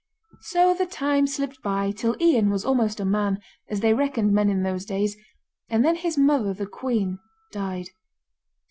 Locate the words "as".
3.69-3.81